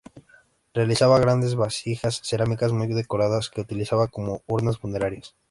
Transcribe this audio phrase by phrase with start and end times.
[0.73, 5.35] Realizaban grandes vasijas cerámicas muy decoradas que utilizaban como urnas funerarias.